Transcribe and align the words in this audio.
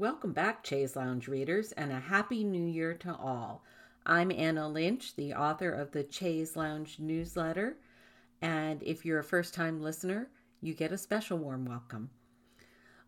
Welcome 0.00 0.32
back, 0.32 0.64
Chaise 0.64 0.96
Lounge 0.96 1.28
readers, 1.28 1.72
and 1.72 1.92
a 1.92 2.00
happy 2.00 2.42
new 2.42 2.64
year 2.64 2.94
to 2.94 3.14
all. 3.14 3.62
I'm 4.06 4.32
Anna 4.32 4.66
Lynch, 4.66 5.14
the 5.14 5.34
author 5.34 5.70
of 5.70 5.90
the 5.90 6.06
Chaise 6.10 6.56
Lounge 6.56 6.98
newsletter, 6.98 7.76
and 8.40 8.82
if 8.82 9.04
you're 9.04 9.18
a 9.18 9.22
first 9.22 9.52
time 9.52 9.82
listener, 9.82 10.30
you 10.62 10.72
get 10.72 10.90
a 10.90 10.96
special 10.96 11.36
warm 11.36 11.66
welcome. 11.66 12.08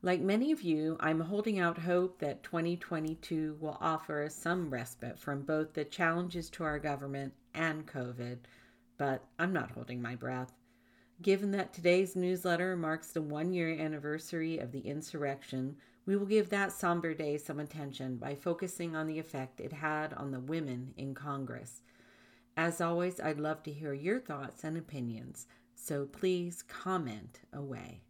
Like 0.02 0.20
many 0.20 0.52
of 0.52 0.60
you, 0.60 0.98
I'm 1.00 1.20
holding 1.20 1.58
out 1.58 1.78
hope 1.78 2.19
that 2.19 2.42
2022 2.42 3.56
will 3.59 3.79
offer 3.81 4.24
us 4.24 4.35
some 4.35 4.69
respite 4.69 5.19
from 5.19 5.45
both 5.45 5.72
the 5.72 5.87
challenges 5.87 6.51
to 6.51 6.65
our 6.65 6.79
government 6.79 7.33
and 7.54 7.87
COVID, 7.87 8.40
but 8.99 9.24
I'm 9.38 9.54
not 9.54 9.71
holding 9.71 10.03
my 10.03 10.15
breath. 10.15 10.53
Given 11.21 11.53
that 11.53 11.72
today's 11.72 12.17
newsletter 12.17 12.76
marks 12.76 13.08
the 13.08 13.22
one 13.22 13.53
year 13.53 13.71
anniversary 13.71 14.58
of 14.58 14.72
the 14.72 14.81
insurrection, 14.81 15.77
we 16.05 16.16
will 16.16 16.27
give 16.27 16.48
that 16.48 16.73
somber 16.73 17.15
day 17.15 17.38
some 17.38 17.60
attention 17.60 18.16
by 18.16 18.34
focusing 18.34 18.96
on 18.96 19.06
the 19.06 19.19
effect 19.19 19.60
it 19.60 19.72
had 19.72 20.12
on 20.14 20.30
the 20.33 20.41
women 20.41 20.95
in 20.96 21.14
Congress. 21.14 21.83
As 22.56 22.80
always, 22.80 23.20
I'd 23.20 23.38
love 23.38 23.62
to 23.64 23.72
hear 23.72 23.92
your 23.92 24.19
thoughts 24.19 24.64
and 24.64 24.77
opinions, 24.77 25.46
so 25.74 26.06
please 26.06 26.62
comment 26.62 27.41
away. 27.52 28.02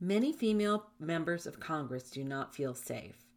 Many 0.00 0.32
female 0.32 0.90
members 0.98 1.46
of 1.46 1.60
Congress 1.60 2.10
do 2.10 2.24
not 2.24 2.54
feel 2.54 2.74
safe. 2.74 3.27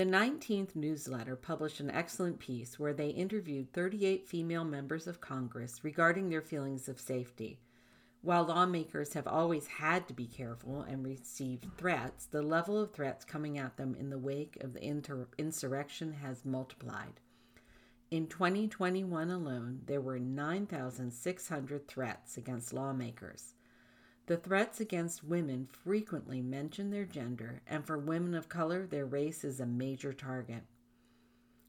The 0.00 0.06
19th 0.06 0.74
newsletter 0.74 1.36
published 1.36 1.78
an 1.78 1.90
excellent 1.90 2.38
piece 2.38 2.78
where 2.78 2.94
they 2.94 3.10
interviewed 3.10 3.74
38 3.74 4.26
female 4.26 4.64
members 4.64 5.06
of 5.06 5.20
Congress 5.20 5.84
regarding 5.84 6.30
their 6.30 6.40
feelings 6.40 6.88
of 6.88 6.98
safety. 6.98 7.60
While 8.22 8.44
lawmakers 8.44 9.12
have 9.12 9.26
always 9.26 9.66
had 9.66 10.08
to 10.08 10.14
be 10.14 10.26
careful 10.26 10.80
and 10.80 11.04
receive 11.04 11.60
threats, 11.76 12.24
the 12.24 12.40
level 12.40 12.80
of 12.80 12.94
threats 12.94 13.26
coming 13.26 13.58
at 13.58 13.76
them 13.76 13.94
in 13.94 14.08
the 14.08 14.18
wake 14.18 14.56
of 14.62 14.72
the 14.72 14.82
inter- 14.82 15.28
insurrection 15.36 16.14
has 16.14 16.46
multiplied. 16.46 17.20
In 18.10 18.26
2021 18.26 19.30
alone, 19.30 19.82
there 19.84 20.00
were 20.00 20.18
9,600 20.18 21.86
threats 21.86 22.38
against 22.38 22.72
lawmakers. 22.72 23.52
The 24.26 24.36
threats 24.36 24.80
against 24.80 25.24
women 25.24 25.68
frequently 25.72 26.40
mention 26.40 26.90
their 26.90 27.04
gender, 27.04 27.62
and 27.66 27.84
for 27.84 27.98
women 27.98 28.34
of 28.34 28.48
color, 28.48 28.86
their 28.86 29.06
race 29.06 29.42
is 29.44 29.58
a 29.58 29.66
major 29.66 30.12
target. 30.12 30.62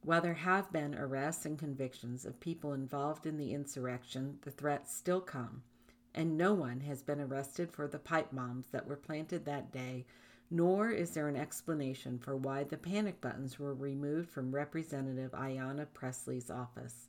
While 0.04 0.22
there 0.22 0.34
have 0.34 0.72
been 0.72 0.96
arrests 0.96 1.46
and 1.46 1.60
convictions 1.60 2.26
of 2.26 2.40
people 2.40 2.74
involved 2.74 3.26
in 3.26 3.38
the 3.38 3.54
insurrection, 3.54 4.40
the 4.42 4.52
threats 4.52 4.94
still 4.96 5.22
come, 5.22 5.64
and 6.14 6.38
no 6.38 6.54
one 6.54 6.82
has 6.82 7.04
been 7.04 7.22
arrested 7.22 7.72
for 7.72 7.88
the 7.88 8.00
pipe 8.00 8.30
bombs 8.32 8.68
that 8.72 8.88
were 8.88 8.96
planted 8.96 9.46
that 9.46 9.72
day, 9.72 10.06
nor 10.50 10.90
is 10.90 11.12
there 11.12 11.28
an 11.28 11.38
explanation 11.38 12.20
for 12.20 12.36
why 12.36 12.64
the 12.64 12.78
panic 12.78 13.22
buttons 13.22 13.58
were 13.58 13.74
removed 13.74 14.30
from 14.30 14.54
Representative 14.54 15.32
Ayanna 15.32 15.86
Pressley's 15.94 16.50
office. 16.50 17.08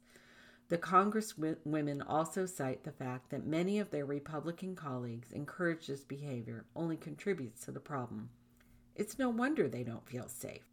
The 0.72 0.78
Congresswomen 0.78 2.02
also 2.06 2.46
cite 2.46 2.84
the 2.84 2.92
fact 2.92 3.28
that 3.28 3.44
many 3.44 3.78
of 3.78 3.90
their 3.90 4.06
Republican 4.06 4.74
colleagues 4.74 5.30
encourage 5.30 5.86
this 5.86 6.02
behavior 6.02 6.64
only 6.74 6.96
contributes 6.96 7.66
to 7.66 7.72
the 7.72 7.78
problem. 7.78 8.30
It's 8.94 9.18
no 9.18 9.28
wonder 9.28 9.68
they 9.68 9.84
don't 9.84 10.08
feel 10.08 10.28
safe. 10.28 10.64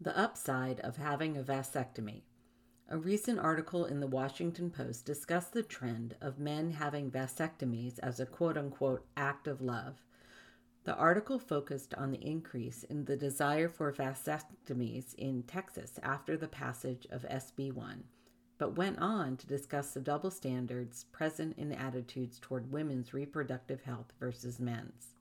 The 0.00 0.18
upside 0.18 0.80
of 0.80 0.96
having 0.96 1.36
a 1.36 1.44
vasectomy. 1.44 2.22
A 2.88 2.98
recent 2.98 3.38
article 3.38 3.84
in 3.84 4.00
the 4.00 4.08
Washington 4.08 4.72
Post 4.72 5.06
discussed 5.06 5.52
the 5.52 5.62
trend 5.62 6.16
of 6.20 6.40
men 6.40 6.72
having 6.72 7.12
vasectomies 7.12 8.00
as 8.00 8.18
a 8.18 8.26
quote 8.26 8.58
unquote 8.58 9.06
act 9.16 9.46
of 9.46 9.60
love. 9.60 10.02
The 10.82 10.96
article 10.96 11.38
focused 11.38 11.94
on 11.94 12.10
the 12.10 12.26
increase 12.26 12.82
in 12.82 13.04
the 13.04 13.16
desire 13.16 13.68
for 13.68 13.92
vasectomies 13.92 15.14
in 15.14 15.44
Texas 15.44 16.00
after 16.02 16.36
the 16.36 16.48
passage 16.48 17.06
of 17.12 17.22
SB 17.22 17.72
1 17.72 18.02
but 18.58 18.76
went 18.76 18.98
on 18.98 19.36
to 19.36 19.46
discuss 19.46 19.92
the 19.92 20.00
double 20.00 20.30
standards 20.30 21.04
present 21.12 21.56
in 21.56 21.72
attitudes 21.72 22.40
toward 22.40 22.72
women's 22.72 23.14
reproductive 23.14 23.82
health 23.82 24.12
versus 24.18 24.58
men's. 24.58 25.14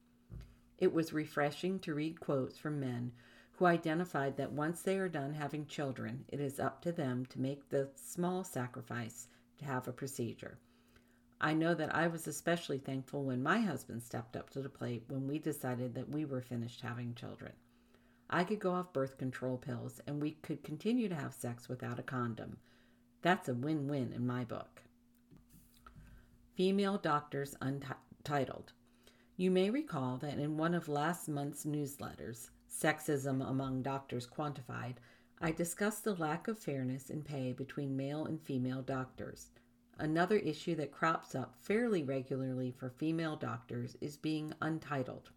It 0.79 0.91
was 0.91 1.13
refreshing 1.13 1.79
to 1.79 1.93
read 1.93 2.19
quotes 2.19 2.57
from 2.57 2.79
men 2.79 3.11
who 3.53 3.65
identified 3.65 4.37
that 4.37 4.51
once 4.51 4.81
they 4.81 4.97
are 4.97 5.09
done 5.09 5.33
having 5.33 5.65
children, 5.65 6.25
it 6.27 6.39
is 6.39 6.59
up 6.59 6.81
to 6.81 6.91
them 6.91 7.25
to 7.27 7.41
make 7.41 7.69
the 7.69 7.89
small 7.95 8.43
sacrifice 8.43 9.27
to 9.59 9.65
have 9.65 9.87
a 9.87 9.93
procedure. 9.93 10.57
I 11.39 11.53
know 11.53 11.75
that 11.75 11.95
I 11.95 12.07
was 12.07 12.27
especially 12.27 12.79
thankful 12.79 13.23
when 13.23 13.43
my 13.43 13.59
husband 13.59 14.01
stepped 14.01 14.35
up 14.35 14.49
to 14.51 14.61
the 14.61 14.69
plate 14.69 15.03
when 15.07 15.27
we 15.27 15.37
decided 15.37 15.93
that 15.93 16.09
we 16.09 16.25
were 16.25 16.41
finished 16.41 16.81
having 16.81 17.13
children. 17.13 17.53
I 18.29 18.43
could 18.43 18.59
go 18.59 18.73
off 18.73 18.93
birth 18.93 19.17
control 19.17 19.57
pills 19.57 20.01
and 20.07 20.21
we 20.21 20.31
could 20.31 20.63
continue 20.63 21.07
to 21.09 21.15
have 21.15 21.33
sex 21.33 21.69
without 21.69 21.99
a 21.99 22.03
condom 22.03 22.57
that's 23.21 23.49
a 23.49 23.53
win 23.53 23.87
win 23.87 24.13
in 24.13 24.25
my 24.25 24.43
book. 24.43 24.81
Female 26.55 26.97
Doctors 26.97 27.55
Untitled. 27.61 28.73
You 29.35 29.51
may 29.51 29.69
recall 29.69 30.17
that 30.17 30.39
in 30.39 30.57
one 30.57 30.73
of 30.73 30.87
last 30.87 31.27
month's 31.29 31.65
newsletters, 31.65 32.49
Sexism 32.69 33.47
Among 33.47 33.81
Doctors 33.81 34.27
Quantified, 34.27 34.95
I 35.39 35.51
discussed 35.51 36.03
the 36.03 36.15
lack 36.15 36.47
of 36.47 36.57
fairness 36.57 37.11
in 37.11 37.21
pay 37.21 37.53
between 37.53 37.95
male 37.95 38.25
and 38.25 38.41
female 38.41 38.81
doctors. 38.81 39.51
Another 39.99 40.37
issue 40.37 40.75
that 40.75 40.91
crops 40.91 41.35
up 41.35 41.55
fairly 41.59 42.03
regularly 42.03 42.71
for 42.71 42.89
female 42.89 43.35
doctors 43.35 43.95
is 44.01 44.17
being 44.17 44.53
untitled. 44.61 45.29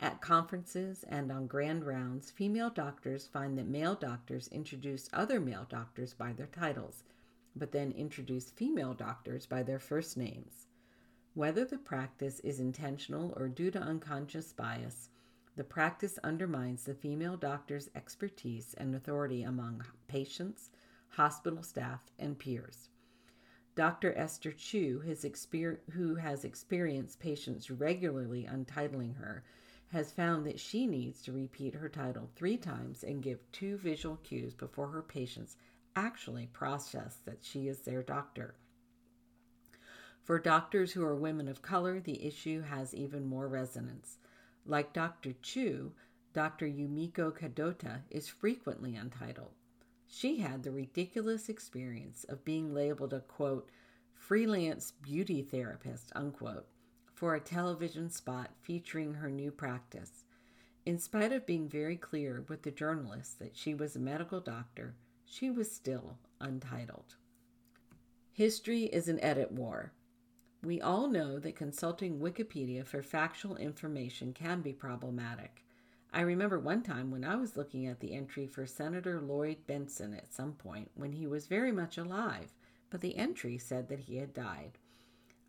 At 0.00 0.20
conferences 0.20 1.04
and 1.08 1.30
on 1.30 1.46
grand 1.46 1.84
rounds, 1.84 2.30
female 2.30 2.70
doctors 2.70 3.26
find 3.26 3.56
that 3.58 3.68
male 3.68 3.94
doctors 3.94 4.48
introduce 4.48 5.08
other 5.12 5.38
male 5.38 5.66
doctors 5.68 6.14
by 6.14 6.32
their 6.32 6.46
titles, 6.46 7.04
but 7.54 7.72
then 7.72 7.92
introduce 7.92 8.50
female 8.50 8.94
doctors 8.94 9.46
by 9.46 9.62
their 9.62 9.78
first 9.78 10.16
names. 10.16 10.66
Whether 11.34 11.64
the 11.64 11.78
practice 11.78 12.40
is 12.40 12.60
intentional 12.60 13.32
or 13.36 13.48
due 13.48 13.70
to 13.70 13.78
unconscious 13.78 14.52
bias, 14.52 15.08
the 15.56 15.64
practice 15.64 16.18
undermines 16.24 16.84
the 16.84 16.94
female 16.94 17.36
doctor's 17.36 17.90
expertise 17.94 18.74
and 18.74 18.94
authority 18.94 19.42
among 19.42 19.84
patients, 20.08 20.70
hospital 21.08 21.62
staff, 21.62 22.00
and 22.18 22.38
peers. 22.38 22.88
Dr. 23.74 24.14
Esther 24.16 24.52
Choo, 24.52 25.02
exper- 25.06 25.78
who 25.92 26.16
has 26.16 26.44
experienced 26.44 27.20
patients 27.20 27.70
regularly 27.70 28.44
untitling 28.44 29.14
her, 29.14 29.44
has 29.92 30.10
found 30.10 30.46
that 30.46 30.58
she 30.58 30.86
needs 30.86 31.20
to 31.20 31.32
repeat 31.32 31.74
her 31.74 31.88
title 31.88 32.30
three 32.34 32.56
times 32.56 33.04
and 33.04 33.22
give 33.22 33.38
two 33.52 33.76
visual 33.76 34.16
cues 34.24 34.54
before 34.54 34.88
her 34.88 35.02
patients 35.02 35.56
actually 35.94 36.46
process 36.46 37.18
that 37.26 37.44
she 37.44 37.68
is 37.68 37.80
their 37.80 38.02
doctor. 38.02 38.54
For 40.24 40.38
doctors 40.38 40.92
who 40.92 41.04
are 41.04 41.14
women 41.14 41.46
of 41.46 41.60
color, 41.60 42.00
the 42.00 42.24
issue 42.24 42.62
has 42.62 42.94
even 42.94 43.26
more 43.26 43.48
resonance. 43.48 44.16
Like 44.64 44.94
Dr. 44.94 45.34
Choo, 45.42 45.92
Dr. 46.32 46.66
Yumiko 46.66 47.30
Kadota 47.30 48.00
is 48.10 48.28
frequently 48.28 48.96
untitled. 48.96 49.52
She 50.06 50.38
had 50.38 50.62
the 50.62 50.70
ridiculous 50.70 51.50
experience 51.50 52.24
of 52.24 52.44
being 52.44 52.72
labeled 52.72 53.12
a 53.12 53.20
quote, 53.20 53.68
freelance 54.14 54.92
beauty 55.02 55.42
therapist, 55.42 56.12
unquote, 56.14 56.66
for 57.22 57.36
a 57.36 57.40
television 57.40 58.10
spot 58.10 58.50
featuring 58.62 59.14
her 59.14 59.30
new 59.30 59.52
practice. 59.52 60.24
In 60.84 60.98
spite 60.98 61.30
of 61.30 61.46
being 61.46 61.68
very 61.68 61.96
clear 61.96 62.44
with 62.48 62.64
the 62.64 62.72
journalists 62.72 63.34
that 63.34 63.56
she 63.56 63.74
was 63.74 63.94
a 63.94 64.00
medical 64.00 64.40
doctor, 64.40 64.96
she 65.24 65.48
was 65.48 65.70
still 65.70 66.18
untitled. 66.40 67.14
History 68.32 68.86
is 68.86 69.06
an 69.06 69.20
edit 69.20 69.52
war. 69.52 69.92
We 70.64 70.80
all 70.80 71.06
know 71.06 71.38
that 71.38 71.54
consulting 71.54 72.18
Wikipedia 72.18 72.84
for 72.84 73.04
factual 73.04 73.54
information 73.54 74.32
can 74.32 74.60
be 74.60 74.72
problematic. 74.72 75.64
I 76.12 76.22
remember 76.22 76.58
one 76.58 76.82
time 76.82 77.12
when 77.12 77.22
I 77.22 77.36
was 77.36 77.56
looking 77.56 77.86
at 77.86 78.00
the 78.00 78.14
entry 78.14 78.48
for 78.48 78.66
Senator 78.66 79.20
Lloyd 79.20 79.58
Bentsen 79.68 80.18
at 80.18 80.34
some 80.34 80.54
point 80.54 80.90
when 80.96 81.12
he 81.12 81.28
was 81.28 81.46
very 81.46 81.70
much 81.70 81.98
alive, 81.98 82.52
but 82.90 83.00
the 83.00 83.16
entry 83.16 83.58
said 83.58 83.88
that 83.90 84.00
he 84.00 84.16
had 84.16 84.34
died. 84.34 84.76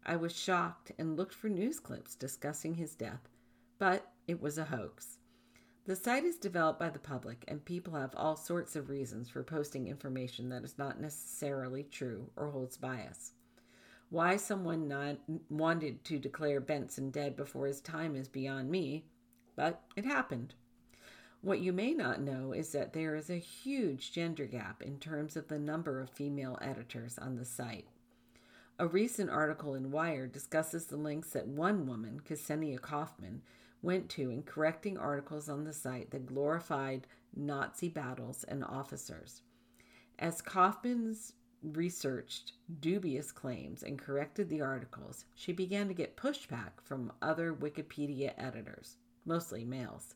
I 0.05 0.15
was 0.17 0.37
shocked 0.37 0.91
and 0.97 1.15
looked 1.15 1.33
for 1.33 1.49
news 1.49 1.79
clips 1.79 2.15
discussing 2.15 2.75
his 2.75 2.95
death, 2.95 3.29
but 3.79 4.11
it 4.27 4.41
was 4.41 4.57
a 4.57 4.65
hoax. 4.65 5.17
The 5.85 5.95
site 5.95 6.23
is 6.23 6.37
developed 6.37 6.79
by 6.79 6.89
the 6.89 6.99
public, 6.99 7.43
and 7.47 7.63
people 7.63 7.95
have 7.95 8.13
all 8.15 8.35
sorts 8.37 8.75
of 8.75 8.89
reasons 8.89 9.29
for 9.29 9.43
posting 9.43 9.87
information 9.87 10.49
that 10.49 10.63
is 10.63 10.77
not 10.77 10.99
necessarily 10.99 11.83
true 11.83 12.29
or 12.35 12.49
holds 12.49 12.77
bias. 12.77 13.33
Why 14.09 14.37
someone 14.37 14.87
not 14.87 15.17
wanted 15.49 16.03
to 16.05 16.19
declare 16.19 16.61
Bentsen 16.61 17.11
dead 17.11 17.35
before 17.35 17.67
his 17.67 17.81
time 17.81 18.15
is 18.15 18.27
beyond 18.27 18.69
me, 18.69 19.05
but 19.55 19.81
it 19.95 20.05
happened. 20.05 20.53
What 21.41 21.59
you 21.59 21.73
may 21.73 21.93
not 21.93 22.21
know 22.21 22.53
is 22.53 22.71
that 22.71 22.93
there 22.93 23.15
is 23.15 23.29
a 23.29 23.35
huge 23.35 24.13
gender 24.13 24.45
gap 24.45 24.81
in 24.81 24.99
terms 24.99 25.35
of 25.35 25.47
the 25.47 25.59
number 25.59 25.99
of 25.99 26.09
female 26.09 26.57
editors 26.61 27.17
on 27.17 27.35
the 27.35 27.43
site. 27.43 27.87
A 28.79 28.87
recent 28.87 29.29
article 29.29 29.75
in 29.75 29.91
Wired 29.91 30.31
discusses 30.31 30.87
the 30.87 30.97
lengths 30.97 31.33
that 31.33 31.47
one 31.47 31.85
woman, 31.85 32.19
Ksenia 32.27 32.79
Coffman, 32.79 33.41
went 33.83 34.09
to 34.09 34.31
in 34.31 34.41
correcting 34.41 34.97
articles 34.97 35.47
on 35.47 35.63
the 35.63 35.73
site 35.73 36.09
that 36.09 36.25
glorified 36.25 37.05
Nazi 37.35 37.87
battles 37.87 38.43
and 38.45 38.63
officers. 38.63 39.43
As 40.17 40.41
Coffman's 40.41 41.33
researched 41.61 42.53
dubious 42.79 43.31
claims 43.31 43.83
and 43.83 43.99
corrected 43.99 44.49
the 44.49 44.61
articles, 44.61 45.25
she 45.35 45.53
began 45.53 45.87
to 45.87 45.93
get 45.93 46.17
pushback 46.17 46.71
from 46.81 47.11
other 47.21 47.53
Wikipedia 47.53 48.33
editors, 48.37 48.97
mostly 49.23 49.63
males. 49.63 50.15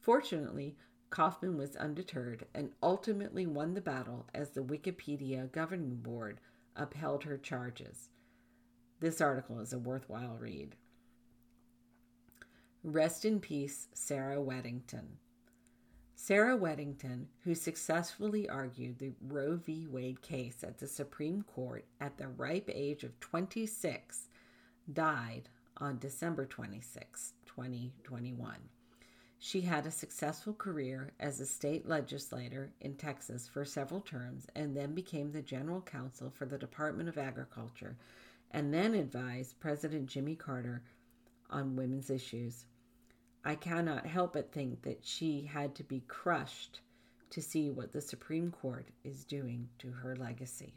Fortunately, 0.00 0.76
Kaufman 1.10 1.58
was 1.58 1.76
undeterred 1.76 2.46
and 2.54 2.72
ultimately 2.82 3.46
won 3.46 3.74
the 3.74 3.80
battle 3.82 4.26
as 4.34 4.50
the 4.50 4.64
Wikipedia 4.64 5.52
governing 5.52 5.96
board 5.96 6.40
upheld 6.76 7.24
her 7.24 7.36
charges. 7.36 8.08
This 9.00 9.20
article 9.20 9.60
is 9.60 9.72
a 9.72 9.78
worthwhile 9.78 10.36
read. 10.38 10.76
Rest 12.82 13.24
in 13.24 13.40
peace, 13.40 13.88
Sarah 13.94 14.36
Weddington. 14.40 15.16
Sarah 16.14 16.56
Weddington, 16.56 17.26
who 17.44 17.54
successfully 17.54 18.48
argued 18.48 18.98
the 18.98 19.12
Roe 19.20 19.56
v. 19.56 19.86
Wade 19.86 20.22
case 20.22 20.64
at 20.64 20.78
the 20.78 20.86
Supreme 20.86 21.42
Court 21.42 21.84
at 22.00 22.16
the 22.16 22.28
ripe 22.28 22.70
age 22.72 23.04
of 23.04 23.20
26, 23.20 24.28
died 24.90 25.48
on 25.76 25.98
December 25.98 26.46
26, 26.46 27.34
2021. 27.44 28.56
She 29.38 29.60
had 29.60 29.86
a 29.86 29.90
successful 29.90 30.54
career 30.54 31.12
as 31.20 31.40
a 31.40 31.46
state 31.46 31.86
legislator 31.86 32.72
in 32.80 32.94
Texas 32.94 33.46
for 33.46 33.64
several 33.64 34.00
terms 34.00 34.46
and 34.54 34.76
then 34.76 34.94
became 34.94 35.30
the 35.30 35.42
general 35.42 35.82
counsel 35.82 36.30
for 36.30 36.46
the 36.46 36.58
Department 36.58 37.08
of 37.08 37.18
Agriculture 37.18 37.96
and 38.50 38.72
then 38.72 38.94
advised 38.94 39.60
President 39.60 40.06
Jimmy 40.06 40.34
Carter 40.34 40.82
on 41.50 41.76
women's 41.76 42.10
issues. 42.10 42.64
I 43.44 43.54
cannot 43.54 44.06
help 44.06 44.32
but 44.32 44.52
think 44.52 44.82
that 44.82 45.04
she 45.04 45.42
had 45.42 45.74
to 45.76 45.84
be 45.84 46.00
crushed 46.08 46.80
to 47.30 47.42
see 47.42 47.70
what 47.70 47.92
the 47.92 48.00
Supreme 48.00 48.50
Court 48.50 48.88
is 49.04 49.24
doing 49.24 49.68
to 49.78 49.90
her 49.90 50.16
legacy. 50.16 50.74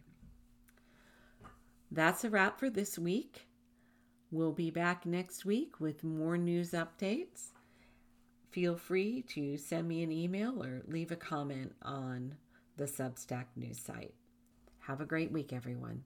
That's 1.92 2.24
a 2.24 2.30
wrap 2.30 2.60
for 2.60 2.70
this 2.70 3.00
week. 3.00 3.48
We'll 4.32 4.52
be 4.52 4.70
back 4.70 5.06
next 5.06 5.46
week 5.46 5.80
with 5.80 6.04
more 6.04 6.38
news 6.38 6.72
updates. 6.72 7.52
Feel 8.52 8.76
free 8.76 9.22
to 9.30 9.58
send 9.58 9.88
me 9.88 10.02
an 10.02 10.12
email 10.12 10.64
or 10.64 10.82
leave 10.88 11.12
a 11.12 11.16
comment 11.16 11.76
on 11.84 12.36
the 12.78 12.86
Substack 12.86 13.46
news 13.56 13.80
site. 13.80 14.14
Have 14.80 15.02
a 15.02 15.06
great 15.06 15.32
week, 15.32 15.54
everyone. 15.54 16.04